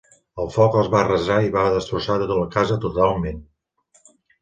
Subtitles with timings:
[0.43, 3.49] El foc els va arrasar i va destrossar la casa totalment.